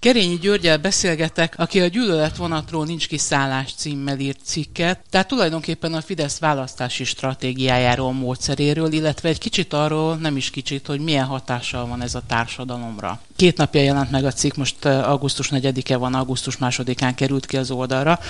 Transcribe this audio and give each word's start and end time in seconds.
Kerényi 0.00 0.38
Györgyel 0.38 0.78
beszélgetek, 0.78 1.54
aki 1.58 1.80
a 1.80 1.86
Gyűlöletvonatról 1.86 2.84
nincs 2.86 3.08
kiszállás 3.08 3.74
címmel 3.74 4.18
írt 4.18 4.40
cikket, 4.42 5.04
tehát 5.10 5.28
tulajdonképpen 5.28 5.94
a 5.94 6.00
Fidesz 6.00 6.38
választási 6.38 7.04
stratégiájáról, 7.04 8.12
módszeréről, 8.12 8.92
illetve 8.92 9.28
egy 9.28 9.38
kicsit 9.38 9.72
arról, 9.72 10.16
nem 10.16 10.36
is 10.36 10.50
kicsit, 10.50 10.86
hogy 10.86 11.00
milyen 11.00 11.24
hatással 11.24 11.86
van 11.86 12.02
ez 12.02 12.14
a 12.14 12.22
társadalomra. 12.26 13.20
Két 13.40 13.56
napja 13.56 13.82
jelent 13.82 14.10
meg 14.10 14.24
a 14.24 14.32
cikk, 14.32 14.54
most 14.54 14.84
augusztus 14.84 15.48
4-e 15.52 15.96
van, 15.96 16.14
augusztus 16.14 16.56
2-án 16.60 17.12
került 17.16 17.46
ki 17.46 17.56
az 17.56 17.70
oldalra, 17.70 18.20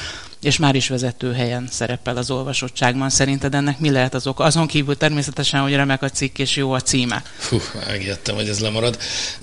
és 0.43 0.57
már 0.57 0.75
is 0.75 0.89
vezető 0.89 1.33
helyen 1.33 1.69
szerepel 1.71 2.17
az 2.17 2.31
olvasottságban. 2.31 3.11
Szerinted 3.11 3.55
ennek 3.55 3.79
mi 3.79 3.91
lehet 3.91 4.15
az 4.15 4.27
oka? 4.27 4.45
Azon 4.45 4.67
kívül 4.67 4.97
természetesen, 4.97 5.61
hogy 5.61 5.75
remek 5.75 6.03
a 6.03 6.09
cikk 6.09 6.39
és 6.39 6.57
jó 6.57 6.73
a 6.73 6.81
címe. 6.81 7.23
Fú, 7.37 7.61
megijedtem, 7.87 8.35
hogy 8.35 8.49
ez 8.49 8.61
lemarad. 8.61 8.99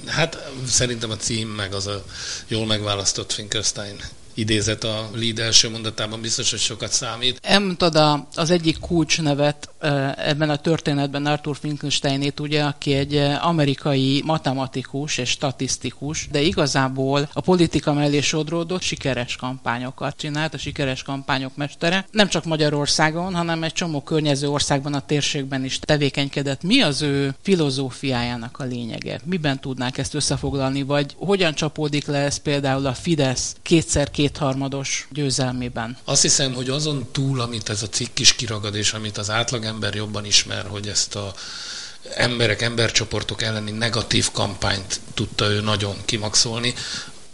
Hát 0.06 0.52
szerintem 0.68 1.10
a 1.10 1.16
cím 1.16 1.48
meg 1.48 1.74
az 1.74 1.88
a 1.88 2.04
jól 2.48 2.66
megválasztott 2.66 3.34
Finkelstein 3.34 3.96
idézet 4.38 4.84
a 4.84 5.10
lead 5.16 5.40
első 5.40 5.70
mondatában 5.70 6.22
biztos, 6.22 6.50
hogy 6.50 6.60
sokat 6.60 6.92
számít. 6.92 7.40
Elmondtad 7.42 8.26
az 8.36 8.50
egyik 8.50 8.80
kulcsnevet 8.80 9.70
ebben 10.18 10.50
a 10.50 10.56
történetben 10.56 11.26
Arthur 11.26 11.58
Finkelsteinét, 11.58 12.40
ugye, 12.40 12.64
aki 12.64 12.94
egy 12.94 13.16
amerikai 13.42 14.22
matematikus 14.26 15.18
és 15.18 15.30
statisztikus, 15.30 16.28
de 16.32 16.42
igazából 16.42 17.30
a 17.34 17.42
politika 17.42 17.94
mellé 17.94 18.20
sodródott, 18.22 18.82
sikeres 18.82 19.36
kampányokat 19.36 20.18
csinált, 20.18 20.54
a 20.54 20.58
sikeres 20.58 21.04
kampányok 21.04 21.56
mestere. 21.56 22.08
Nem 22.12 22.28
csak 22.28 22.46
Magyarországon, 22.46 23.36
hanem 23.36 23.64
egy 23.64 23.74
csomó 23.74 24.02
környező 24.02 24.50
országban, 24.50 24.94
a 24.94 25.06
térségben 25.06 25.64
is 25.64 25.80
tevékenykedett. 25.80 26.64
Mi 26.64 26.82
az 26.82 27.02
ő 27.02 27.36
filozófiájának 27.42 28.60
a 28.60 28.64
lényege? 28.64 29.20
Miben 29.24 29.60
tudnák 29.60 29.98
ezt 29.98 30.14
összefoglalni, 30.14 30.84
vagy 30.84 31.16
hogyan 31.18 31.54
csapódik 31.54 32.06
le 32.06 32.18
ez 32.18 32.38
például 32.38 32.86
a 32.86 32.94
Fidesz 32.94 33.56
kétszer-kétharmados 34.28 35.08
győzelmében? 35.12 35.98
Azt 36.04 36.22
hiszem, 36.22 36.54
hogy 36.54 36.70
azon 36.70 37.08
túl, 37.12 37.42
amit 37.42 37.70
ez 37.70 37.82
a 37.82 37.90
cikk 37.90 38.20
is 38.20 38.36
kiragad, 38.36 38.76
és 38.76 38.94
amit 38.94 39.18
az 39.18 39.30
átlag 39.30 39.64
ember 39.64 39.96
jobban 39.96 40.26
ismer, 40.26 40.66
hogy 40.68 40.88
ezt 40.88 41.16
a 41.16 41.34
emberek, 42.16 42.62
embercsoportok 42.62 43.42
elleni 43.42 43.72
negatív 43.72 44.32
kampányt 44.32 45.00
tudta 45.14 45.46
ő 45.46 45.62
nagyon 45.62 45.96
kimaxolni, 46.06 46.74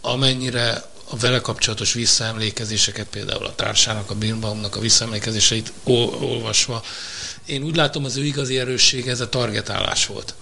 amennyire 0.01 0.91
a 1.09 1.17
vele 1.17 1.41
kapcsolatos 1.41 1.93
visszaemlékezéseket, 1.93 3.07
például 3.07 3.45
a 3.45 3.55
társának, 3.55 4.09
a 4.09 4.15
Birnbaumnak 4.15 4.75
a 4.75 4.79
visszaemlékezéseit 4.79 5.71
olvasva, 5.83 6.83
én 7.45 7.63
úgy 7.63 7.75
látom, 7.75 8.05
az 8.05 8.17
ő 8.17 8.23
igazi 8.23 8.59
erőssége 8.59 9.11
ez 9.11 9.19
a 9.19 9.29
targetálás 9.29 10.05
volt. 10.05 10.33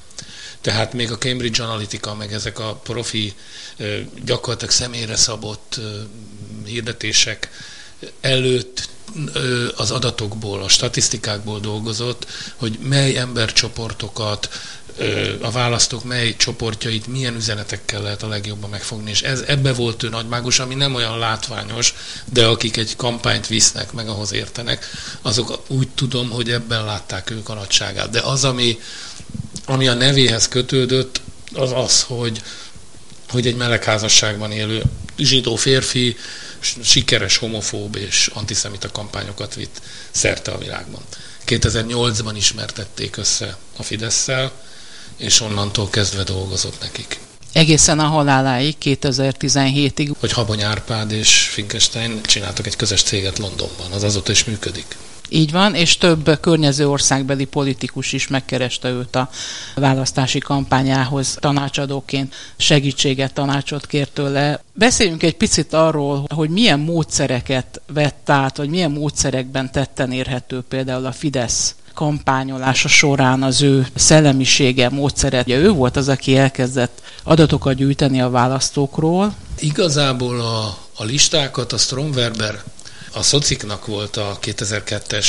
Tehát 0.62 0.94
még 0.94 1.12
a 1.12 1.18
Cambridge 1.18 1.64
Analytica, 1.64 2.16
meg 2.16 2.34
ezek 2.34 2.60
a 2.60 2.76
profi, 2.76 3.34
gyakorlatilag 4.26 4.74
személyre 4.74 5.16
szabott 5.16 5.80
hirdetések 6.66 7.50
előtt 8.22 8.90
az 9.76 9.92
adatokból, 9.92 10.64
a 10.64 10.68
statisztikákból 10.68 11.60
dolgozott, 11.60 12.28
hogy 12.56 12.80
mely 12.82 13.18
embercsoportokat, 13.18 14.50
a 15.42 15.52
választók 15.52 16.04
mely 16.04 16.36
csoportjait 16.36 17.08
milyen 17.08 17.36
üzenetekkel 17.36 18.02
lehet 18.02 18.24
a 18.24 18.28
legjobban 18.28 18.70
megfogni, 18.70 19.10
és 19.10 19.22
ez 19.22 19.44
ebbe 19.48 19.74
volt 19.74 20.04
ő 20.04 20.10
nagymágos, 20.10 20.60
ami 20.60 20.76
nem 20.76 20.96
olyan 20.96 21.20
látványos, 21.20 21.94
de 22.26 22.46
akik 22.46 22.78
egy 22.78 22.96
kampányt 22.96 23.48
visznek, 23.48 23.92
meg 23.92 24.08
ahhoz 24.10 24.34
értenek, 24.34 24.90
azok 25.22 25.64
úgy 25.68 25.90
tudom, 25.90 26.30
hogy 26.30 26.52
ebben 26.52 26.86
látták 26.86 27.30
ők 27.30 27.50
a 27.50 27.54
nagyságát. 27.54 28.10
De 28.10 28.20
az, 28.20 28.44
ami, 28.44 28.80
ami 29.66 29.88
a 29.88 29.94
nevéhez 29.94 30.48
kötődött, 30.48 31.22
az 31.54 31.72
az, 31.72 32.02
hogy, 32.02 32.42
hogy 33.30 33.48
egy 33.48 33.56
melegházasságban 33.56 34.52
élő 34.52 34.84
zsidó 35.18 35.56
férfi 35.56 36.18
sikeres 36.84 37.38
homofób 37.38 37.96
és 37.96 38.30
antiszemita 38.34 38.92
kampányokat 38.92 39.56
vitt 39.56 39.82
szerte 40.12 40.52
a 40.52 40.58
világban. 40.58 41.02
2008-ban 41.48 42.34
ismertették 42.36 43.18
össze 43.18 43.58
a 43.78 43.84
fidesz 43.84 44.28
és 45.18 45.42
onnantól 45.42 45.90
kezdve 45.90 46.24
dolgozott 46.24 46.82
nekik. 46.82 47.20
Egészen 47.54 48.00
a 48.00 48.04
haláláig, 48.04 48.76
2017-ig. 48.84 50.14
Hogy 50.20 50.32
Habony 50.32 50.62
Árpád 50.62 51.12
és 51.12 51.50
Finkelstein 51.54 52.22
csináltak 52.24 52.68
egy 52.68 52.76
közös 52.76 53.02
céget 53.02 53.38
Londonban, 53.38 53.92
az 53.92 54.04
azóta 54.04 54.32
is 54.32 54.44
működik. 54.44 54.96
Így 55.34 55.52
van, 55.52 55.76
és 55.76 55.98
több 55.98 56.40
környező 56.40 56.90
országbeli 56.90 57.46
politikus 57.46 58.14
is 58.14 58.28
megkereste 58.28 58.90
őt 58.90 59.16
a 59.16 59.30
választási 59.76 60.40
kampányához 60.40 61.38
tanácsadóként, 61.40 62.34
segítséget, 62.58 63.34
tanácsot 63.34 63.86
kért 63.86 64.12
tőle. 64.12 64.64
Beszéljünk 64.74 65.24
egy 65.24 65.38
picit 65.38 65.74
arról, 65.74 66.26
hogy 66.36 66.50
milyen 66.50 66.80
módszereket 66.80 67.82
vett 67.94 68.30
át, 68.30 68.58
vagy 68.58 68.70
milyen 68.70 68.92
módszerekben 68.92 69.72
tetten 69.72 70.12
érhető 70.12 70.64
például 70.70 71.06
a 71.06 71.12
Fidesz 71.12 71.76
kampányolása 71.94 72.88
során 72.88 73.44
az 73.44 73.62
ő 73.62 73.88
szellemisége, 73.96 74.90
módszere. 74.90 75.40
Ugye 75.40 75.58
ő 75.58 75.72
volt 75.72 75.96
az, 75.96 76.10
aki 76.10 76.38
elkezdett 76.38 77.02
adatokat 77.24 77.76
gyűjteni 77.76 78.22
a 78.22 78.30
választókról. 78.30 79.34
Igazából 79.60 80.40
a, 80.40 80.78
a 80.96 81.04
listákat 81.04 81.74
a 81.74 81.78
Stromwerber 81.78 82.64
a 83.14 83.24
Szociknak 83.24 83.86
volt 83.86 84.18
a 84.18 84.40
2002-es 84.42 85.28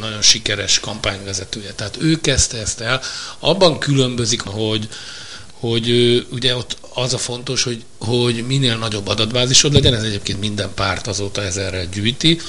nagyon 0.00 0.22
sikeres 0.22 0.80
kampányvezetője. 0.80 1.72
Tehát 1.72 1.96
ő 2.00 2.20
kezdte 2.20 2.58
ezt 2.58 2.80
el. 2.80 3.00
Abban 3.38 3.78
különbözik, 3.78 4.40
hogy 4.40 4.88
hogy 5.62 6.26
ugye 6.30 6.56
ott 6.56 6.76
az 6.94 7.14
a 7.14 7.18
fontos, 7.18 7.62
hogy, 7.62 7.82
hogy 7.98 8.44
minél 8.46 8.76
nagyobb 8.76 9.08
adatbázisod 9.08 9.72
legyen, 9.72 9.94
ez 9.94 10.02
egyébként 10.02 10.40
minden 10.40 10.70
párt 10.74 11.06
azóta 11.06 11.42
ezerrel 11.42 11.86
gyűjti, 11.92 12.40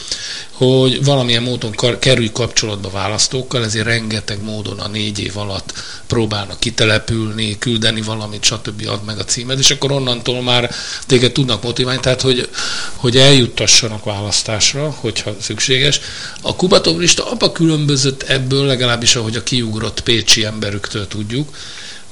hogy 0.51 1.03
valamilyen 1.03 1.43
módon 1.43 1.75
kerülj 1.99 2.31
kapcsolatba 2.31 2.89
választókkal, 2.89 3.63
ezért 3.63 3.85
rengeteg 3.85 4.43
módon 4.43 4.79
a 4.79 4.87
négy 4.87 5.19
év 5.19 5.37
alatt 5.37 5.73
próbálnak 6.07 6.59
kitelepülni, 6.59 7.57
küldeni 7.57 8.01
valamit, 8.01 8.43
stb. 8.43 8.87
ad 8.87 9.03
meg 9.05 9.19
a 9.19 9.25
címed, 9.25 9.59
és 9.59 9.71
akkor 9.71 9.91
onnantól 9.91 10.41
már 10.41 10.71
téged 11.07 11.31
tudnak 11.31 11.63
motiválni, 11.63 11.99
tehát 11.99 12.21
hogy, 12.21 12.49
hogy 12.95 13.17
eljuttassanak 13.17 14.03
választásra, 14.03 14.89
hogyha 14.89 15.35
szükséges. 15.41 15.99
A 16.41 16.55
Kubatov 16.55 16.97
lista 16.97 17.31
abba 17.31 17.51
különbözött 17.51 18.23
ebből, 18.23 18.65
legalábbis 18.65 19.15
ahogy 19.15 19.35
a 19.35 19.43
kiugrott 19.43 20.01
pécsi 20.01 20.45
emberüktől 20.45 21.07
tudjuk, 21.07 21.55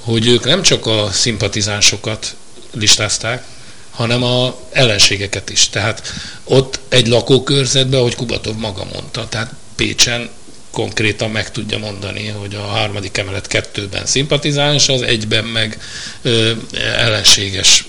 hogy 0.03 0.27
ők 0.27 0.45
nem 0.45 0.61
csak 0.61 0.85
a 0.85 1.09
szimpatizánsokat 1.11 2.35
listázták, 2.71 3.43
hanem 3.91 4.23
a 4.23 4.59
ellenségeket 4.71 5.49
is. 5.49 5.69
Tehát 5.69 6.01
ott 6.43 6.79
egy 6.89 7.07
lakókörzetben, 7.07 7.99
ahogy 7.99 8.15
Kubatov 8.15 8.55
maga 8.55 8.85
mondta, 8.93 9.27
tehát 9.29 9.53
Pécsen 9.75 10.29
konkrétan 10.71 11.29
meg 11.29 11.51
tudja 11.51 11.77
mondani, 11.77 12.27
hogy 12.27 12.55
a 12.55 12.61
harmadik 12.61 13.17
emelet 13.17 13.47
kettőben 13.47 14.05
szimpatizáns, 14.05 14.89
az 14.89 15.01
egyben 15.01 15.45
meg 15.45 15.79
ö, 16.21 16.51
ellenséges. 16.73 17.85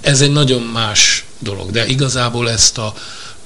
Ez 0.00 0.20
egy 0.20 0.32
nagyon 0.32 0.62
más 0.62 1.24
dolog, 1.38 1.70
de 1.70 1.86
igazából 1.86 2.50
ezt 2.50 2.78
a 2.78 2.94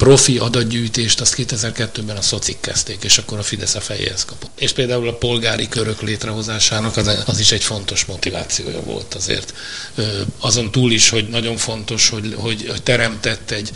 profi 0.00 0.38
adatgyűjtést 0.38 1.20
azt 1.20 1.34
2002-ben 1.36 2.16
a 2.16 2.20
szocik 2.22 2.56
kezdték, 2.60 3.04
és 3.04 3.19
akkor 3.19 3.38
a 3.38 3.42
Fidesz 3.42 3.75
a 3.75 3.80
fejéhez 3.80 4.25
kapott. 4.25 4.50
És 4.58 4.72
például 4.72 5.08
a 5.08 5.14
polgári 5.14 5.69
körök 5.69 6.00
létrehozásának 6.00 6.96
az, 6.96 7.22
az 7.26 7.38
is 7.38 7.52
egy 7.52 7.62
fontos 7.62 8.04
motivációja 8.04 8.80
volt 8.80 9.14
azért. 9.14 9.54
Azon 10.38 10.70
túl 10.70 10.92
is, 10.92 11.08
hogy 11.08 11.28
nagyon 11.28 11.56
fontos, 11.56 12.08
hogy, 12.08 12.34
hogy, 12.36 12.66
hogy 12.69 12.82
teremtett 12.82 13.50
egy, 13.50 13.70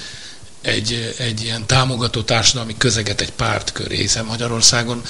egy, 0.65 1.15
egy 1.19 1.43
ilyen 1.43 1.67
támogató 1.67 2.23
társadalmi 2.23 2.75
közeget 2.79 3.21
egy 3.21 3.33
párt 3.33 3.73
köré, 3.73 3.97
hiszen 3.97 4.25
Magyarországon 4.25 5.03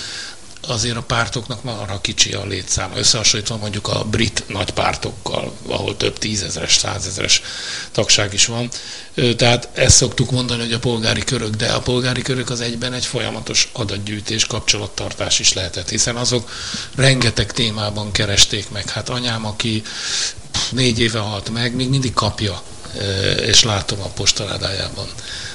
azért 0.69 0.97
a 0.97 1.03
pártoknak 1.03 1.63
már 1.63 1.77
arra 1.81 2.01
kicsi 2.01 2.33
a 2.33 2.47
létszáma, 2.47 2.97
összehasonlítva 2.97 3.57
mondjuk 3.57 3.89
a 3.89 4.05
brit 4.05 4.45
nagy 4.49 4.71
pártokkal, 4.71 5.53
ahol 5.67 5.97
több 5.97 6.19
tízezeres, 6.19 6.77
százezeres 6.77 7.43
tagság 7.93 8.33
is 8.33 8.47
van. 8.47 8.69
Tehát 9.37 9.69
ezt 9.75 9.97
szoktuk 9.97 10.31
mondani, 10.31 10.63
hogy 10.63 10.73
a 10.73 10.79
polgári 10.79 11.25
körök, 11.25 11.55
de 11.55 11.73
a 11.73 11.81
polgári 11.81 12.23
körök 12.23 12.51
az 12.51 12.61
egyben 12.61 12.93
egy 12.93 13.05
folyamatos 13.05 13.69
adatgyűjtés, 13.73 14.47
kapcsolattartás 14.47 15.39
is 15.39 15.53
lehetett, 15.53 15.89
hiszen 15.89 16.17
azok 16.17 16.51
rengeteg 16.95 17.53
témában 17.53 18.13
keresték 18.13 18.71
meg. 18.71 18.91
Hát 18.91 19.09
anyám, 19.09 19.47
aki 19.47 19.83
négy 20.71 21.01
éve 21.01 21.19
halt 21.19 21.51
meg, 21.51 21.75
még 21.75 21.89
mindig 21.89 22.13
kapja 22.13 22.63
és 23.47 23.63
látom 23.63 24.01
a 24.01 24.09
postaládájában 24.09 25.09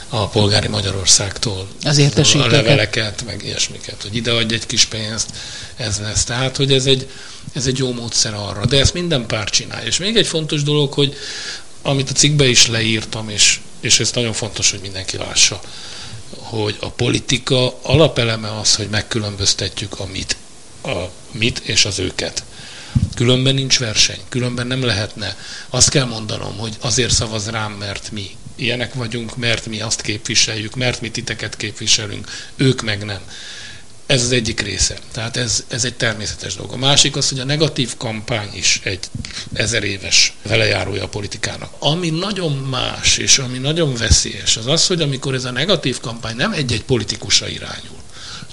a 0.09 0.27
polgári 0.27 0.67
Magyarországtól 0.67 1.67
az 1.83 1.97
a 2.33 2.47
leveleket, 2.47 3.25
meg 3.25 3.43
ilyesmiket, 3.43 4.01
hogy 4.01 4.15
ide 4.15 4.31
adj 4.31 4.53
egy 4.53 4.65
kis 4.65 4.85
pénzt, 4.85 5.29
ez 5.75 5.99
lesz. 5.99 6.23
Tehát, 6.23 6.57
hogy 6.57 6.73
ez 6.73 6.85
egy, 6.85 7.09
ez 7.53 7.67
egy 7.67 7.77
jó 7.77 7.93
módszer 7.93 8.33
arra. 8.33 8.65
De 8.65 8.79
ezt 8.79 8.93
minden 8.93 9.25
pár 9.25 9.49
csinálja. 9.49 9.87
És 9.87 9.97
még 9.97 10.15
egy 10.15 10.27
fontos 10.27 10.63
dolog, 10.63 10.93
hogy 10.93 11.15
amit 11.81 12.09
a 12.09 12.13
cikkbe 12.13 12.47
is 12.47 12.67
leírtam, 12.67 13.29
és, 13.29 13.59
és 13.79 13.99
ez 13.99 14.11
nagyon 14.11 14.33
fontos, 14.33 14.71
hogy 14.71 14.79
mindenki 14.79 15.17
lássa, 15.17 15.61
hogy 16.37 16.77
a 16.79 16.89
politika 16.89 17.79
alapeleme 17.81 18.59
az, 18.59 18.75
hogy 18.75 18.87
megkülönböztetjük 18.89 19.99
a 19.99 20.05
mit, 20.05 20.35
a 20.83 21.09
mit 21.31 21.59
és 21.59 21.85
az 21.85 21.99
őket. 21.99 22.43
Különben 23.15 23.53
nincs 23.53 23.79
verseny, 23.79 24.19
különben 24.29 24.67
nem 24.67 24.83
lehetne. 24.83 25.37
Azt 25.69 25.89
kell 25.89 26.05
mondanom, 26.05 26.57
hogy 26.57 26.77
azért 26.79 27.13
szavaz 27.13 27.49
rám, 27.49 27.71
mert 27.71 28.11
mi 28.11 28.29
ilyenek 28.55 28.93
vagyunk, 28.93 29.37
mert 29.37 29.65
mi 29.65 29.81
azt 29.81 30.01
képviseljük, 30.01 30.75
mert 30.75 31.01
mi 31.01 31.11
titeket 31.11 31.55
képviselünk, 31.55 32.27
ők 32.55 32.81
meg 32.81 33.05
nem. 33.05 33.19
Ez 34.05 34.23
az 34.23 34.31
egyik 34.31 34.59
része. 34.59 34.97
Tehát 35.11 35.37
ez, 35.37 35.63
ez 35.67 35.83
egy 35.85 35.93
természetes 35.93 36.55
dolog. 36.55 36.71
A 36.71 36.77
másik 36.77 37.15
az, 37.15 37.29
hogy 37.29 37.39
a 37.39 37.43
negatív 37.43 37.97
kampány 37.97 38.49
is 38.53 38.79
egy 38.83 38.99
ezer 39.53 39.83
éves 39.83 40.33
velejárója 40.43 41.03
a 41.03 41.07
politikának. 41.07 41.73
Ami 41.79 42.09
nagyon 42.09 42.51
más, 42.51 43.17
és 43.17 43.37
ami 43.37 43.57
nagyon 43.57 43.95
veszélyes, 43.95 44.57
az 44.57 44.67
az, 44.67 44.87
hogy 44.87 45.01
amikor 45.01 45.33
ez 45.33 45.45
a 45.45 45.51
negatív 45.51 45.99
kampány 45.99 46.35
nem 46.35 46.51
egy-egy 46.51 46.83
politikusra 46.83 47.47
irányul, 47.47 47.98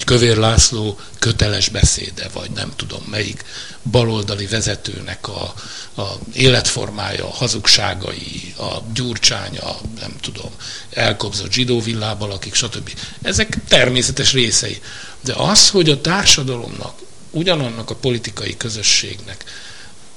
Kövér 0.05 0.37
László 0.37 0.99
köteles 1.19 1.69
beszéde, 1.69 2.29
vagy 2.33 2.51
nem 2.51 2.73
tudom 2.77 3.03
melyik 3.11 3.45
baloldali 3.91 4.47
vezetőnek 4.47 5.29
a, 5.29 5.55
a 5.97 6.19
életformája, 6.33 7.25
a 7.25 7.35
hazugságai, 7.35 8.55
a 8.59 8.83
gyurcsánya, 8.95 9.77
nem 10.01 10.17
tudom, 10.21 10.51
elkobzott 10.91 11.53
zsidó 11.53 11.81
villába 11.81 12.27
lakik, 12.27 12.55
stb. 12.55 12.91
Ezek 13.23 13.59
természetes 13.69 14.33
részei. 14.33 14.81
De 15.21 15.35
az, 15.37 15.69
hogy 15.71 15.91
a 15.91 16.01
társadalomnak, 16.01 16.99
ugyanannak 17.31 17.91
a 17.91 17.95
politikai 17.95 18.57
közösségnek 18.57 19.45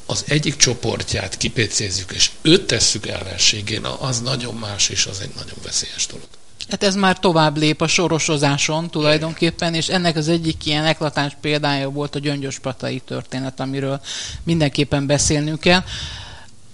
az 0.06 0.24
egyik 0.28 0.56
csoportját 0.56 1.38
kipécézzük, 1.38 2.12
és 2.12 2.30
őt 2.42 2.68
tesszük 2.68 3.08
ellenségén, 3.08 3.86
az 3.86 4.22
nagyon 4.22 4.56
más, 4.56 4.90
és 4.90 5.06
az 5.06 5.20
egy 5.20 5.32
nagyon 5.36 5.58
veszélyes 5.64 6.06
dolog. 6.08 6.28
Hát 6.70 6.84
ez 6.84 6.96
már 6.96 7.20
tovább 7.20 7.58
lép 7.58 7.82
a 7.82 7.88
sorosozáson 7.88 8.90
tulajdonképpen, 8.90 9.74
és 9.74 9.88
ennek 9.88 10.16
az 10.16 10.28
egyik 10.28 10.66
ilyen 10.66 10.86
eklatáns 10.86 11.38
példája 11.42 11.90
volt 11.90 12.16
a 12.16 12.20
gyöngyöspatai 12.20 13.00
történet, 13.00 13.60
amiről 13.60 14.02
mindenképpen 14.44 15.06
beszélnünk 15.06 15.60
kell. 15.60 15.84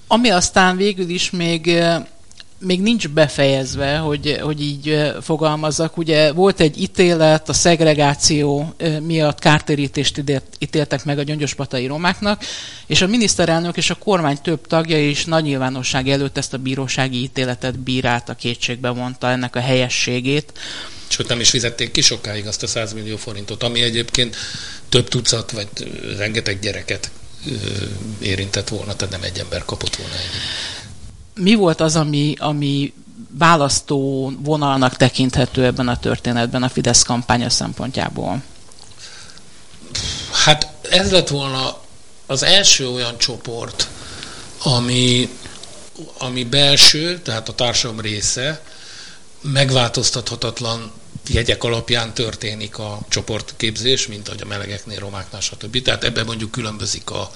Ami 0.07 0.29
aztán 0.29 0.77
végül 0.77 1.09
is 1.09 1.31
még 1.31 1.83
még 2.59 2.81
nincs 2.81 3.07
befejezve, 3.07 3.97
hogy, 3.97 4.37
hogy 4.41 4.61
így 4.61 5.13
fogalmazzak. 5.21 5.97
Ugye 5.97 6.31
volt 6.31 6.59
egy 6.59 6.81
ítélet, 6.81 7.49
a 7.49 7.53
szegregáció 7.53 8.75
miatt 9.01 9.39
kártérítést 9.39 10.23
ítéltek 10.59 11.05
meg 11.05 11.17
a 11.17 11.23
gyöngyöspatai 11.23 11.87
romáknak, 11.87 12.43
és 12.87 13.01
a 13.01 13.07
miniszterelnök 13.07 13.77
és 13.77 13.89
a 13.89 13.95
kormány 13.95 14.37
több 14.41 14.67
tagja 14.67 15.07
is 15.09 15.25
nagy 15.25 15.43
nyilvánosság 15.43 16.09
előtt 16.09 16.37
ezt 16.37 16.53
a 16.53 16.57
bírósági 16.57 17.21
ítéletet 17.21 17.79
bírálta, 17.79 18.33
kétségbe 18.33 18.91
mondta 18.91 19.29
ennek 19.29 19.55
a 19.55 19.59
helyességét. 19.59 20.53
Sőt, 21.07 21.27
nem 21.27 21.39
is 21.39 21.49
fizették 21.49 21.91
ki 21.91 22.01
sokáig 22.01 22.47
azt 22.47 22.63
a 22.63 22.67
100 22.67 22.93
millió 22.93 23.17
forintot, 23.17 23.63
ami 23.63 23.81
egyébként 23.81 24.35
több 24.89 25.07
tucat, 25.07 25.51
vagy 25.51 25.67
rengeteg 26.17 26.59
gyereket 26.59 27.11
érintett 28.19 28.69
volna, 28.69 28.95
tehát 28.95 29.13
nem 29.13 29.23
egy 29.23 29.39
ember 29.39 29.65
kapott 29.65 29.95
volna 29.95 30.13
ennyi 30.13 30.39
mi 31.35 31.55
volt 31.55 31.81
az, 31.81 31.95
ami, 31.95 32.35
ami 32.39 32.93
választó 33.37 34.31
vonalnak 34.39 34.95
tekinthető 34.95 35.65
ebben 35.65 35.87
a 35.87 35.99
történetben 35.99 36.63
a 36.63 36.69
Fidesz 36.69 37.03
kampánya 37.03 37.49
szempontjából? 37.49 38.43
Hát 40.31 40.67
ez 40.89 41.11
lett 41.11 41.27
volna 41.27 41.77
az 42.25 42.43
első 42.43 42.89
olyan 42.89 43.17
csoport, 43.17 43.87
ami, 44.63 45.29
ami 46.17 46.43
belső, 46.43 47.19
tehát 47.19 47.49
a 47.49 47.53
társadalom 47.53 48.01
része, 48.01 48.63
megváltoztathatatlan 49.41 50.91
jegyek 51.27 51.63
alapján 51.63 52.13
történik 52.13 52.77
a 52.77 52.99
csoportképzés, 53.09 54.07
mint 54.07 54.27
ahogy 54.27 54.41
a 54.41 54.45
melegeknél, 54.45 54.99
romáknál, 54.99 55.41
stb. 55.41 55.81
Tehát 55.81 56.03
ebben 56.03 56.25
mondjuk 56.25 56.51
különbözik 56.51 57.09
a, 57.09 57.31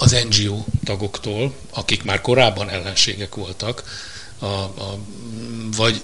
az 0.00 0.16
NGO 0.28 0.64
tagoktól, 0.84 1.54
akik 1.70 2.02
már 2.02 2.20
korábban 2.20 2.68
ellenségek 2.68 3.34
voltak, 3.34 3.82
a, 4.38 4.44
a, 4.46 4.98
vagy, 5.76 6.02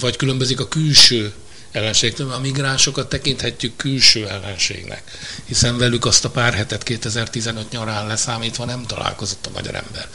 vagy 0.00 0.16
különbözik 0.16 0.60
a 0.60 0.68
külső 0.68 1.32
ellenségtől, 1.72 2.32
a 2.32 2.38
migránsokat 2.38 3.08
tekinthetjük 3.08 3.76
külső 3.76 4.28
ellenségnek, 4.28 5.02
hiszen 5.44 5.78
velük 5.78 6.04
azt 6.04 6.24
a 6.24 6.30
pár 6.30 6.54
hetet 6.54 6.82
2015 6.82 7.70
nyarán 7.70 8.06
leszámítva 8.06 8.64
nem 8.64 8.86
találkozott 8.86 9.46
a 9.46 9.50
magyar 9.54 9.74
ember. 9.74 10.08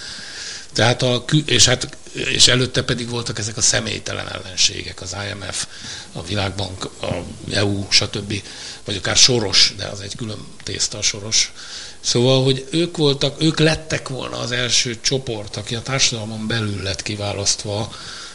Tehát 0.74 1.02
a, 1.02 1.26
és, 1.46 1.66
hát, 1.66 1.98
és 2.14 2.48
előtte 2.48 2.84
pedig 2.84 3.10
voltak 3.10 3.40
ezek 3.40 3.58
a 3.58 3.62
személytelen 3.62 4.30
ellenségek, 4.30 5.02
az 5.02 5.16
IMF, 5.30 5.68
a 6.12 6.24
Világbank, 6.24 6.86
a 7.02 7.24
EU, 7.52 7.86
stb. 7.90 8.42
Vagy 8.86 8.96
akár 8.96 9.16
Soros, 9.16 9.74
de 9.78 9.86
az 9.86 10.02
egy 10.02 10.16
külön 10.16 10.46
tészta 10.64 10.98
a 10.98 11.02
Soros 11.02 11.52
Szóval, 12.02 12.44
hogy 12.44 12.68
ők 12.72 12.98
voltak, 12.98 13.42
ők 13.42 13.60
lettek 13.60 14.10
volna 14.10 14.38
az 14.38 14.52
első 14.52 15.00
csoport, 15.02 15.56
aki 15.56 15.76
a 15.76 15.82
társadalmon 15.82 16.48
belül 16.48 16.82
lett 16.84 17.02
kiválasztva 17.02 17.92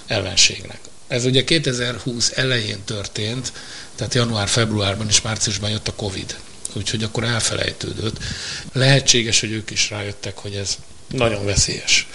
ellenségnek. 0.06 0.80
Ez 1.08 1.24
ugye 1.24 1.44
2020 1.44 2.32
elején 2.34 2.84
történt, 2.84 3.52
tehát 3.94 4.14
január-februárban 4.14 5.08
és 5.08 5.20
márciusban 5.20 5.70
jött 5.70 5.88
a 5.88 5.94
Covid, 5.94 6.36
úgyhogy 6.72 7.02
akkor 7.02 7.24
elfelejtődött. 7.24 8.18
Lehetséges, 8.72 9.40
hogy 9.40 9.50
ők 9.50 9.70
is 9.70 9.90
rájöttek, 9.90 10.38
hogy 10.38 10.54
ez 10.54 10.76
nagyon 11.08 11.44
veszélyes. 11.44 12.08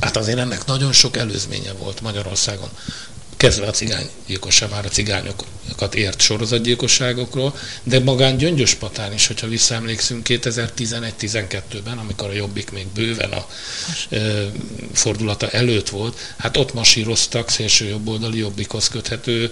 Hát 0.00 0.16
azért 0.16 0.38
ennek 0.38 0.64
nagyon 0.66 0.92
sok 0.92 1.16
előzménye 1.16 1.72
volt 1.72 2.00
Magyarországon 2.00 2.68
kezdve 3.40 3.66
a 3.66 3.70
cigánygyilkosság, 3.70 4.70
már 4.70 4.84
a 4.84 4.88
cigányokat 4.88 5.94
ért 5.94 6.20
sorozatgyilkosságokról, 6.20 7.54
de 7.82 8.00
magán 8.00 8.36
Gyöngyöspatán 8.36 9.12
is, 9.12 9.26
hogyha 9.26 9.48
visszaemlékszünk 9.48 10.26
2011-12-ben, 10.28 11.98
amikor 11.98 12.28
a 12.28 12.32
Jobbik 12.32 12.70
még 12.70 12.86
bőven 12.94 13.30
a 13.30 13.46
ö, 14.08 14.46
fordulata 14.92 15.48
előtt 15.50 15.88
volt, 15.88 16.18
hát 16.36 16.56
ott 16.56 16.74
masíroztak 16.74 17.50
szélső 17.50 17.88
jobboldali 17.88 18.38
Jobbikhoz 18.38 18.88
köthető 18.88 19.50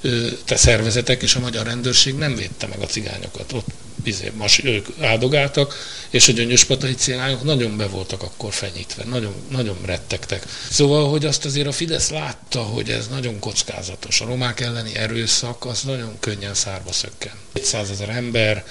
ö, 0.00 0.26
te 0.44 0.56
szervezetek, 0.56 1.22
és 1.22 1.34
a 1.34 1.40
magyar 1.40 1.66
rendőrség 1.66 2.14
nem 2.14 2.34
védte 2.36 2.66
meg 2.66 2.80
a 2.80 2.86
cigányokat. 2.86 3.52
Ott 3.52 3.66
bizé, 4.02 4.32
mas, 4.36 4.64
ők 4.64 4.86
áldogáltak, 5.00 5.74
és 6.10 6.28
a 6.28 6.32
gyöngyöspatai 6.32 6.94
cigányok 6.94 7.42
nagyon 7.42 7.76
be 7.76 7.86
voltak 7.86 8.22
akkor 8.22 8.52
fenyítve, 8.52 9.04
nagyon, 9.04 9.34
nagyon 9.50 9.78
rettegtek. 9.84 10.46
Szóval, 10.70 11.10
hogy 11.10 11.24
azt 11.24 11.44
azért 11.44 11.66
a 11.66 11.72
Fidesz 11.72 12.10
látta, 12.10 12.60
hogy 12.60 12.90
ez 12.90 13.08
nagyon 13.08 13.38
kockázatos. 13.38 14.20
A 14.20 14.24
romák 14.26 14.60
elleni 14.60 14.94
erőszak 14.94 15.64
az 15.64 15.82
nagyon 15.82 16.16
könnyen 16.20 16.54
szárba 16.54 16.92
szökken. 16.92 17.32
200 17.52 17.90
ezer 17.90 18.08
ember, 18.08 18.64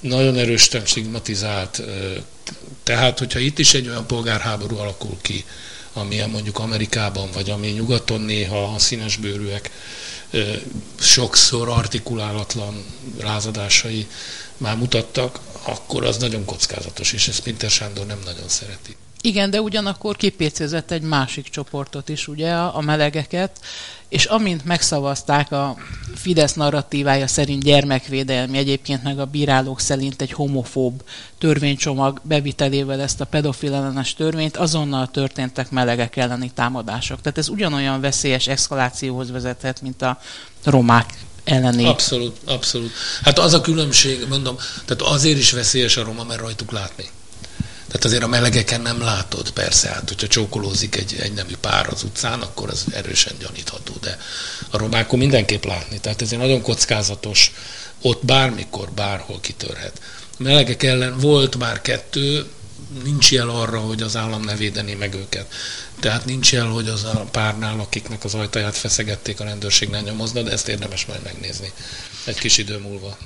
nagyon 0.00 0.36
erősen 0.36 0.86
stigmatizált, 0.86 1.82
tehát 2.82 3.18
hogyha 3.18 3.38
itt 3.38 3.58
is 3.58 3.74
egy 3.74 3.88
olyan 3.88 4.06
polgárháború 4.06 4.76
alakul 4.76 5.16
ki, 5.20 5.44
amilyen 5.92 6.30
mondjuk 6.30 6.58
Amerikában, 6.58 7.28
vagy 7.32 7.50
ami 7.50 7.68
nyugaton 7.68 8.20
néha 8.20 8.74
a 8.74 8.78
színesbőrűek 8.78 9.70
sokszor 11.00 11.68
artikulálatlan 11.68 12.84
rázadásai 13.18 14.08
már 14.56 14.76
mutattak, 14.76 15.40
akkor 15.62 16.04
az 16.04 16.16
nagyon 16.16 16.44
kockázatos, 16.44 17.12
és 17.12 17.28
ezt 17.28 17.40
Pinter 17.40 17.70
Sándor 17.70 18.06
nem 18.06 18.18
nagyon 18.24 18.48
szereti. 18.48 18.96
Igen, 19.20 19.50
de 19.50 19.60
ugyanakkor 19.60 20.16
kipécézett 20.16 20.90
egy 20.90 21.02
másik 21.02 21.48
csoportot 21.48 22.08
is, 22.08 22.28
ugye, 22.28 22.52
a 22.54 22.80
melegeket, 22.80 23.60
és 24.08 24.24
amint 24.24 24.64
megszavazták 24.64 25.52
a 25.52 25.76
Fidesz 26.14 26.54
narratívája 26.54 27.26
szerint 27.26 27.62
gyermekvédelmi, 27.62 28.58
egyébként 28.58 29.02
meg 29.02 29.18
a 29.18 29.24
bírálók 29.24 29.80
szerint 29.80 30.22
egy 30.22 30.32
homofób 30.32 31.02
törvénycsomag 31.38 32.20
bevitelével 32.22 33.00
ezt 33.00 33.20
a 33.20 33.24
pedofil 33.24 33.74
ellenes 33.74 34.14
törvényt, 34.14 34.56
azonnal 34.56 35.10
történtek 35.10 35.70
melegek 35.70 36.16
elleni 36.16 36.50
támadások. 36.54 37.20
Tehát 37.20 37.38
ez 37.38 37.48
ugyanolyan 37.48 38.00
veszélyes 38.00 38.46
eszkalációhoz 38.46 39.30
vezethet, 39.30 39.82
mint 39.82 40.02
a 40.02 40.20
romák 40.64 41.14
elleni. 41.44 41.84
Abszolút, 41.84 42.36
abszolút. 42.44 42.92
Hát 43.22 43.38
az 43.38 43.54
a 43.54 43.60
különbség, 43.60 44.26
mondom, 44.28 44.56
tehát 44.84 45.14
azért 45.14 45.38
is 45.38 45.52
veszélyes 45.52 45.96
a 45.96 46.04
roma, 46.04 46.24
mert 46.24 46.40
rajtuk 46.40 46.72
látni. 46.72 47.04
Tehát 47.88 48.04
azért 48.04 48.22
a 48.22 48.28
melegeken 48.28 48.80
nem 48.80 49.00
látod, 49.00 49.50
persze, 49.50 49.88
hát 49.88 50.08
hogyha 50.08 50.26
csókolózik 50.26 50.96
egy, 50.96 51.16
egy 51.20 51.32
nemű 51.32 51.54
pár 51.60 51.88
az 51.88 52.02
utcán, 52.02 52.40
akkor 52.40 52.68
az 52.68 52.84
erősen 52.92 53.32
gyanítható, 53.38 53.94
de 54.00 54.18
a 54.70 54.78
romákon 54.78 55.18
mindenképp 55.18 55.64
látni. 55.64 56.00
Tehát 56.00 56.22
ez 56.22 56.32
egy 56.32 56.38
nagyon 56.38 56.62
kockázatos, 56.62 57.52
ott 58.02 58.24
bármikor, 58.24 58.90
bárhol 58.90 59.40
kitörhet. 59.40 60.00
A 60.38 60.42
melegek 60.42 60.82
ellen 60.82 61.18
volt 61.18 61.56
már 61.56 61.80
kettő, 61.80 62.46
nincs 63.04 63.32
jel 63.32 63.48
arra, 63.48 63.80
hogy 63.80 64.02
az 64.02 64.16
állam 64.16 64.42
ne 64.42 64.56
védené 64.56 64.94
meg 64.94 65.14
őket. 65.14 65.52
Tehát 66.00 66.24
nincs 66.24 66.52
jel, 66.52 66.66
hogy 66.66 66.88
az 66.88 67.04
a 67.04 67.26
párnál, 67.30 67.80
akiknek 67.80 68.24
az 68.24 68.34
ajtaját 68.34 68.76
feszegették, 68.76 69.40
a 69.40 69.44
rendőrség 69.44 69.88
ne 69.88 70.00
nyomozna, 70.00 70.42
de 70.42 70.50
ezt 70.50 70.68
érdemes 70.68 71.06
majd 71.06 71.22
megnézni 71.22 71.72
egy 72.24 72.38
kis 72.38 72.58
idő 72.58 72.78
múlva. 72.78 73.16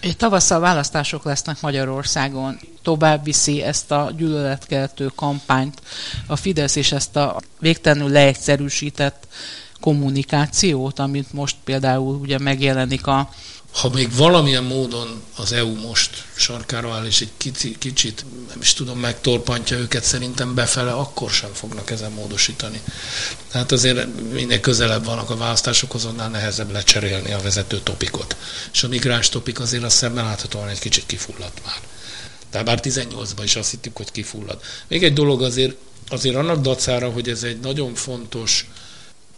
Egy 0.00 0.16
tavasszal 0.16 0.60
választások 0.60 1.24
lesznek 1.24 1.60
Magyarországon. 1.60 2.58
Tovább 2.82 3.24
viszi 3.24 3.62
ezt 3.62 3.90
a 3.90 4.12
gyűlöletkeltő 4.16 5.10
kampányt 5.14 5.82
a 6.26 6.36
Fidesz 6.36 6.76
és 6.76 6.92
ezt 6.92 7.16
a 7.16 7.40
végtelenül 7.58 8.08
leegyszerűsített 8.08 9.26
kommunikációt, 9.80 10.98
amit 10.98 11.32
most 11.32 11.56
például 11.64 12.14
ugye 12.14 12.38
megjelenik 12.38 13.06
a 13.06 13.28
ha 13.72 13.88
még 13.88 14.16
valamilyen 14.16 14.64
módon 14.64 15.22
az 15.36 15.52
EU 15.52 15.74
most 15.74 16.24
sarkára 16.36 16.92
áll, 16.92 17.06
és 17.06 17.20
egy 17.20 17.30
kicsit, 17.36 17.78
kicsit 17.78 18.24
nem 18.48 18.60
is 18.60 18.72
tudom, 18.72 18.98
megtorpantja 18.98 19.76
őket, 19.76 20.04
szerintem 20.04 20.54
befele, 20.54 20.92
akkor 20.92 21.30
sem 21.30 21.50
fognak 21.52 21.90
ezen 21.90 22.12
módosítani. 22.12 22.80
Tehát 23.50 23.72
azért 23.72 24.06
minél 24.32 24.60
közelebb 24.60 25.04
vannak 25.04 25.30
a 25.30 25.36
választásokhoz, 25.36 26.04
annál 26.04 26.28
nehezebb 26.28 26.70
lecserélni 26.70 27.32
a 27.32 27.40
vezető 27.40 27.80
topikot. 27.80 28.36
És 28.72 28.82
a 28.82 28.88
migráns 28.88 29.28
topik 29.28 29.60
azért 29.60 29.82
azt 29.82 29.96
szemmel 29.96 30.24
láthatóan 30.24 30.68
egy 30.68 30.78
kicsit 30.78 31.06
kifulladt 31.06 31.64
már. 31.64 31.80
Tehát 32.50 32.66
bár 32.66 32.80
18-ban 32.82 33.42
is 33.42 33.56
azt 33.56 33.70
hittük, 33.70 33.96
hogy 33.96 34.12
kifullad. 34.12 34.60
Még 34.88 35.04
egy 35.04 35.12
dolog 35.12 35.42
azért, 35.42 35.76
azért 36.08 36.36
annak 36.36 36.60
dacára, 36.60 37.10
hogy 37.10 37.28
ez 37.28 37.42
egy 37.42 37.60
nagyon 37.60 37.94
fontos, 37.94 38.70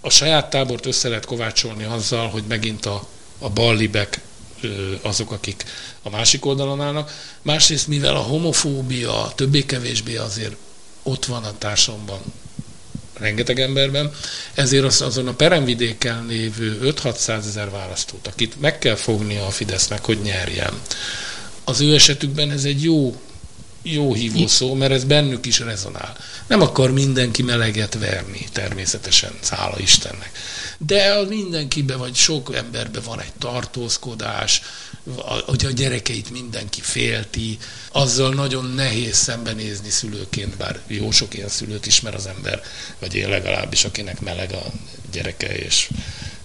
a 0.00 0.10
saját 0.10 0.50
tábort 0.50 0.86
össze 0.86 1.08
lehet 1.08 1.24
kovácsolni 1.24 1.84
azzal, 1.84 2.28
hogy 2.28 2.44
megint 2.48 2.86
a 2.86 3.08
a 3.42 3.50
ballibek 3.50 4.20
azok, 5.02 5.32
akik 5.32 5.64
a 6.02 6.10
másik 6.10 6.46
oldalon 6.46 6.80
állnak. 6.80 7.12
Másrészt, 7.42 7.86
mivel 7.86 8.16
a 8.16 8.20
homofóbia 8.20 9.32
többé-kevésbé 9.34 10.16
azért 10.16 10.56
ott 11.02 11.24
van 11.24 11.44
a 11.44 11.58
társadalomban 11.58 12.20
rengeteg 13.18 13.60
emberben, 13.60 14.12
ezért 14.54 14.84
az, 14.84 15.00
azon 15.00 15.28
a 15.28 15.34
peremvidéken 15.34 16.26
lévő 16.26 16.78
5-600 16.82 17.28
ezer 17.28 17.70
választót, 17.70 18.26
akit 18.26 18.60
meg 18.60 18.78
kell 18.78 18.94
fognia 18.94 19.46
a 19.46 19.50
Fidesznek, 19.50 20.04
hogy 20.04 20.20
nyerjen, 20.22 20.80
az 21.64 21.80
ő 21.80 21.94
esetükben 21.94 22.50
ez 22.50 22.64
egy 22.64 22.82
jó 22.82 23.20
jó 23.82 24.14
hívó 24.14 24.46
szó, 24.46 24.74
mert 24.74 24.92
ez 24.92 25.04
bennük 25.04 25.46
is 25.46 25.58
rezonál. 25.58 26.16
Nem 26.46 26.60
akar 26.60 26.90
mindenki 26.90 27.42
meleget 27.42 27.98
verni, 27.98 28.46
természetesen, 28.52 29.32
szála 29.40 29.78
Istennek. 29.78 30.30
De 30.78 31.12
a 31.12 31.24
mindenkibe, 31.28 31.96
vagy 31.96 32.14
sok 32.14 32.54
emberbe 32.54 33.00
van 33.00 33.20
egy 33.20 33.32
tartózkodás, 33.38 34.62
hogy 35.46 35.64
a 35.64 35.70
gyerekeit 35.70 36.30
mindenki 36.30 36.80
félti, 36.80 37.58
azzal 37.92 38.34
nagyon 38.34 38.64
nehéz 38.64 39.16
szembenézni 39.16 39.90
szülőként, 39.90 40.56
bár 40.56 40.80
jó 40.86 41.10
sok 41.10 41.34
ilyen 41.34 41.48
szülőt 41.48 41.86
ismer 41.86 42.14
az 42.14 42.26
ember, 42.26 42.62
vagy 42.98 43.14
én 43.14 43.28
legalábbis, 43.28 43.84
akinek 43.84 44.20
meleg 44.20 44.52
a 44.52 44.62
gyereke, 45.12 45.54
és 45.54 45.88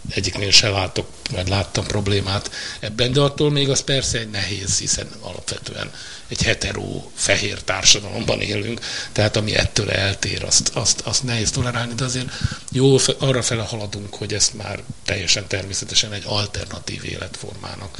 egyiknél 0.10 0.52
se 0.52 0.70
látok, 0.70 1.08
vagy 1.32 1.48
láttam 1.48 1.86
problémát 1.86 2.52
ebben, 2.80 3.12
de 3.12 3.22
attól 3.22 3.52
még 3.52 3.70
az 3.70 3.82
persze 3.82 4.20
egy 4.20 4.30
nehéz, 4.30 4.78
hiszen 4.78 5.08
alapvetően 5.22 5.92
egy 6.28 6.42
heteró, 6.42 7.12
fehér 7.16 7.62
társadalomban 7.62 8.42
élünk, 8.42 8.80
tehát 9.12 9.36
ami 9.36 9.56
ettől 9.56 9.92
eltér, 9.92 10.44
azt, 10.44 10.72
azt, 10.74 11.02
azt 11.02 11.24
nehéz 11.24 11.52
tolerálni, 11.52 11.94
de 11.94 12.04
azért 12.04 12.28
jó 12.72 12.98
arra 13.18 13.42
fele 13.42 13.62
haladunk, 13.62 14.16
hogy 14.16 14.34
ezt 14.34 14.54
már 14.54 14.80
teljesen 15.06 15.48
természetesen 15.48 16.14
egy 16.14 16.24
alternatív 16.26 17.06
életformának 17.06 17.98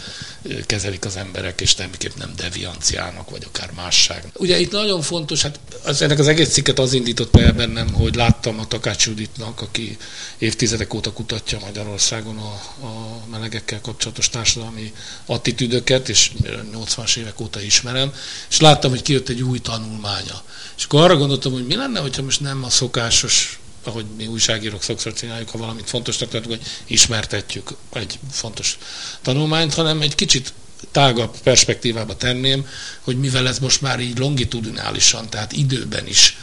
kezelik 0.66 1.06
az 1.06 1.16
emberek, 1.16 1.62
és 1.62 1.70
semmiképp 1.70 2.16
nem 2.18 2.34
devianciának, 2.36 3.30
vagy 3.30 3.44
akár 3.48 3.72
másság. 3.76 4.24
Ugye 4.34 4.60
itt 4.60 4.72
nagyon 4.72 5.02
fontos, 5.02 5.42
hát 5.42 5.60
az, 5.84 6.02
ennek 6.02 6.20
az 6.20 6.28
egész 6.28 6.52
cikket 6.52 6.80
az 6.80 6.94
indította 6.94 7.42
el 7.42 7.54
bennem, 7.54 7.94
hogy 7.94 8.16
láttam 8.48 8.66
a 8.66 8.68
Takács 8.68 9.06
Juditnak, 9.06 9.62
aki 9.62 9.98
évtizedek 10.38 10.94
óta 10.94 11.13
kutatja 11.13 11.60
Magyarországon 11.60 12.38
a, 12.38 12.86
a 12.86 13.24
melegekkel 13.32 13.82
kapcsolatos 13.82 14.30
társadalmi 14.30 14.94
attitűdöket, 15.25 16.10
és 16.10 16.32
80-as 16.74 17.18
évek 17.18 17.39
óta 17.39 17.62
ismerem, 17.62 18.13
és 18.50 18.60
láttam, 18.60 18.89
hogy 18.89 19.01
kijött 19.01 19.30
egy 19.30 19.42
új 19.42 19.60
tanulmánya. 19.60 20.44
És 20.77 20.84
akkor 20.84 21.01
arra 21.01 21.18
gondoltam, 21.18 21.51
hogy 21.51 21.66
mi 21.68 21.75
lenne, 21.75 22.00
hogyha 22.00 22.22
most 22.22 22.39
nem 22.39 22.63
a 22.63 22.70
szokásos 22.70 23.60
ahogy 23.84 24.06
mi 24.18 24.27
újságírók 24.27 24.84
sokszor 24.84 25.13
csináljuk, 25.13 25.50
ha 25.50 25.58
valamit 25.58 25.89
fontosnak 25.89 26.30
tartunk, 26.30 26.58
hogy 26.58 26.68
ismertetjük 26.86 27.75
egy 27.94 28.20
fontos 28.32 28.77
tanulmányt, 29.22 29.74
hanem 29.74 30.01
egy 30.01 30.16
kicsit 30.16 30.54
tágabb 30.92 31.38
perspektívába 31.44 32.16
tenném, 32.16 32.68
hogy 33.01 33.20
mivel 33.20 33.48
ez 33.48 33.60
most 33.60 33.82
már 33.82 34.00
így 34.00 34.18
longitudinálisan, 34.18 35.30
tehát 35.30 35.51
időben 35.51 36.08
is 36.08 36.38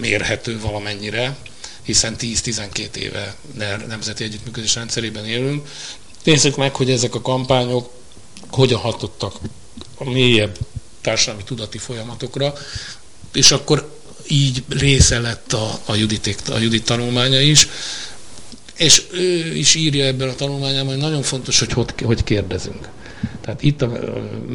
mérhető 0.00 0.60
valamennyire, 0.60 1.36
hiszen 1.82 2.16
10-12 2.18 2.94
éve 2.94 3.34
nemzeti 3.88 4.24
együttműködés 4.24 4.74
rendszerében 4.74 5.24
élünk. 5.26 5.68
Nézzük 6.24 6.56
meg, 6.56 6.74
hogy 6.74 6.90
ezek 6.90 7.14
a 7.14 7.20
kampányok 7.20 7.90
hogyan 8.50 8.78
hatottak 8.80 9.34
a 9.94 10.10
mélyebb 10.10 10.58
társadalmi 11.00 11.42
tudati 11.44 11.78
folyamatokra, 11.78 12.52
és 13.32 13.50
akkor 13.50 13.98
így 14.28 14.62
része 14.68 15.20
lett 15.20 15.52
a, 15.52 15.78
a, 15.84 15.94
Judit, 15.94 16.48
a 16.48 16.58
Judit 16.58 16.84
tanulmánya 16.84 17.40
is, 17.40 17.68
és 18.76 19.02
ő 19.12 19.54
is 19.54 19.74
írja 19.74 20.04
ebben 20.04 20.28
a 20.28 20.34
tanulmányában, 20.34 20.92
hogy 20.92 21.02
nagyon 21.02 21.22
fontos, 21.22 21.58
hogy 21.58 21.72
hogy, 21.72 21.92
hogy 22.04 22.24
kérdezünk. 22.24 22.88
Tehát 23.40 23.62
itt 23.62 23.82
a, 23.82 23.92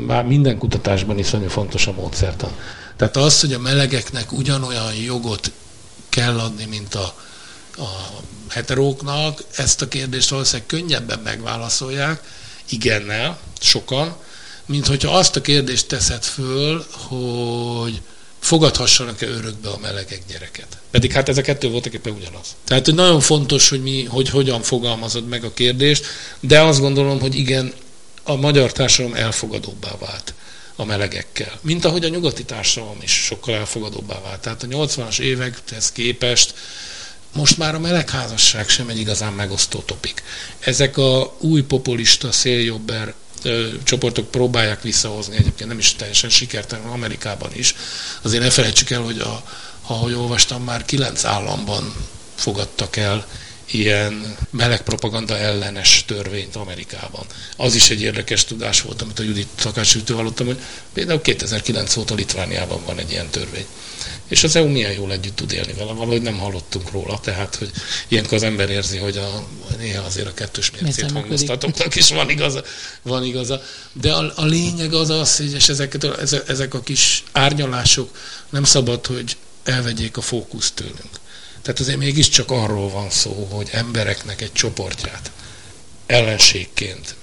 már 0.08 0.26
minden 0.26 0.58
kutatásban 0.58 1.18
iszonyú 1.18 1.48
fontos 1.48 1.88
a 1.88 1.92
módszertan. 1.92 2.52
Tehát 3.00 3.18
az, 3.18 3.40
hogy 3.40 3.54
a 3.54 3.60
melegeknek 3.60 4.32
ugyanolyan 4.32 4.96
jogot 4.96 5.52
kell 6.10 6.40
adni, 6.40 6.66
mint 6.66 6.96
a, 6.96 7.16
a 7.78 7.88
heteróknak, 8.50 9.44
ezt 9.56 9.82
a 9.82 9.88
kérdést 9.88 10.30
valószínűleg 10.30 10.68
könnyebben 10.68 11.20
megválaszolják, 11.20 12.24
igennel, 12.70 13.40
sokan, 13.60 14.16
mint 14.66 14.88
hogyha 14.88 15.18
azt 15.18 15.36
a 15.36 15.42
kérdést 15.42 15.88
teszed 15.88 16.24
föl, 16.24 16.86
hogy 16.90 18.02
fogadhassanak-e 18.40 19.28
örökbe 19.28 19.70
a 19.70 19.78
melegek 19.82 20.22
gyereket. 20.28 20.78
Pedig 20.92 21.12
hát 21.12 21.30
ez 21.30 21.38
a 21.38 21.42
kettő 21.42 21.70
voltak 21.70 21.94
éppen 21.94 22.14
ugyanaz. 22.14 22.56
Tehát 22.64 22.86
hogy 22.86 22.96
nagyon 22.96 23.20
fontos, 23.20 23.70
hogy 23.70 23.82
mi, 23.82 24.04
hogy 24.04 24.30
hogyan 24.30 24.62
fogalmazod 24.62 25.28
meg 25.28 25.44
a 25.44 25.54
kérdést, 25.54 26.06
de 26.40 26.62
azt 26.62 26.80
gondolom, 26.80 27.20
hogy 27.20 27.36
igen, 27.36 27.74
a 28.24 28.36
magyar 28.36 28.72
társadalom 28.72 29.18
elfogadóbbá 29.18 29.92
vált 30.00 30.34
a 30.80 30.86
melegekkel. 30.86 31.60
Mint 31.62 31.86
ahogy 31.86 32.06
a 32.06 32.10
nyugati 32.10 32.44
társadalom 32.44 32.98
is 33.02 33.12
sokkal 33.12 33.56
elfogadóbbá 33.56 34.22
vált. 34.22 34.40
Tehát 34.42 34.64
a 34.64 34.68
80-as 34.68 35.20
évekhez 35.20 35.92
képest 35.92 36.54
most 37.34 37.58
már 37.58 37.76
a 37.76 37.80
melegházasság 37.80 38.70
sem 38.70 38.90
egy 38.90 39.00
igazán 39.00 39.34
megosztó 39.34 39.80
topik. 39.80 40.24
Ezek 40.60 40.98
a 40.98 41.36
új 41.40 41.62
populista 41.62 42.32
széljobber 42.32 43.14
csoportok 43.84 44.32
próbálják 44.32 44.82
visszahozni, 44.82 45.36
egyébként 45.36 45.70
nem 45.70 45.80
is 45.80 45.96
teljesen 45.96 46.30
sikertelen 46.30 46.88
Amerikában 46.88 47.50
is. 47.54 47.76
Azért 48.22 48.44
ne 48.44 48.50
felejtsük 48.50 48.90
el, 48.90 49.02
hogy 49.02 49.20
a, 49.20 49.44
ahogy 49.88 50.14
olvastam, 50.14 50.64
már 50.64 50.86
kilenc 50.86 51.24
államban 51.26 51.94
fogadtak 52.36 52.96
el 52.96 53.28
ilyen 53.72 54.38
meleg 54.50 54.82
propaganda 54.82 55.38
ellenes 55.38 56.04
törvényt 56.08 56.56
Amerikában. 56.56 57.26
Az 57.58 57.76
is 57.76 57.90
egy 57.90 58.02
érdekes 58.02 58.46
tudás 58.46 58.82
volt, 58.82 59.02
amit 59.02 59.20
a 59.20 59.24
Judit 59.24 59.48
Takácsütő 59.56 60.14
hallottam, 60.14 60.46
hogy 60.46 60.60
például 60.94 61.22
2009 61.22 61.96
óta 61.96 62.16
Litvániában 62.16 62.82
van 62.86 62.98
egy 62.98 63.12
ilyen 63.12 63.30
törvény. 63.30 63.66
És 64.28 64.44
az 64.44 64.56
EU 64.56 64.68
milyen 64.68 64.92
jól 64.92 65.12
együtt 65.12 65.36
tud 65.36 65.52
élni 65.52 65.74
vele, 65.74 65.92
valahogy 65.92 66.22
nem 66.22 66.38
hallottunk 66.38 66.92
róla, 66.92 67.20
tehát, 67.20 67.56
hogy 67.56 67.72
ilyenkor 68.08 68.34
az 68.34 68.44
ember 68.44 68.70
érzi, 68.70 68.98
hogy 68.98 69.18
a, 69.18 69.48
néha 69.78 70.06
azért 70.06 70.28
a 70.28 70.34
kettős 70.34 70.72
mércét 70.72 71.12
hangoztatóknak 71.12 71.96
is 71.96 72.10
van 72.10 72.30
igaza, 72.30 72.64
van 73.02 73.24
igaza. 73.24 73.62
De 73.94 74.14
a, 74.14 74.34
a 74.36 74.46
lényeg 74.46 74.94
az 74.94 75.10
az, 75.10 75.38
hogy 75.38 75.54
és 75.54 75.70
ezek, 75.70 75.98
ezek 76.48 76.74
a 76.74 76.82
kis 76.82 77.24
árnyalások 77.32 78.18
nem 78.50 78.64
szabad, 78.64 79.06
hogy 79.06 79.38
elvegyék 79.64 80.18
a 80.18 80.22
fókuszt 80.22 80.74
tőlünk. 80.74 81.19
Tehát 81.62 81.80
azért 81.80 81.98
mégiscsak 81.98 82.52
arról 82.52 82.90
van 82.90 83.10
szó, 83.10 83.48
hogy 83.52 83.70
embereknek 83.72 84.42
egy 84.42 84.54
csoportját 84.54 85.32
ellenségként, 86.06 87.16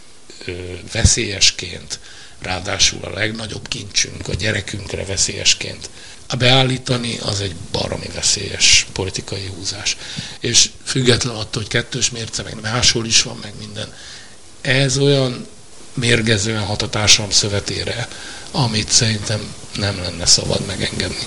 veszélyesként, 0.93 1.99
ráadásul 2.39 3.05
a 3.05 3.11
legnagyobb 3.11 3.69
kincsünk, 3.69 4.29
a 4.29 4.35
gyerekünkre 4.35 5.05
veszélyesként 5.05 5.91
a 6.27 6.37
beállítani, 6.37 7.19
az 7.23 7.41
egy 7.41 7.55
baromi 7.73 8.09
veszélyes 8.15 8.87
politikai 8.93 9.51
húzás. 9.57 9.97
És 10.41 10.71
független 10.85 11.35
attól, 11.35 11.63
hogy 11.63 11.71
kettős 11.71 12.11
mérce, 12.11 12.43
meg 12.43 12.61
máshol 12.61 13.07
is 13.07 13.23
van, 13.23 13.39
meg 13.43 13.53
minden. 13.59 13.93
Ez 14.61 14.99
olyan 14.99 15.47
mérgezően 15.95 16.65
hat 16.65 16.83
a 16.83 16.89
társadalom 16.89 17.31
szövetére, 17.31 18.09
amit 18.51 18.91
szerintem 18.91 19.55
nem 19.75 19.99
lenne 20.01 20.27
szabad 20.27 20.67
megengedni. 20.67 21.27